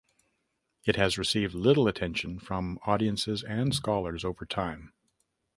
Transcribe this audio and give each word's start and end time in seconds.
It 0.83 0.95
has 0.95 1.19
received 1.19 1.53
little 1.53 1.87
attention 1.87 2.39
from 2.39 2.79
audiences 2.87 3.43
and 3.43 3.71
scholars 3.71 4.25
over 4.25 4.47
time. 4.47 4.93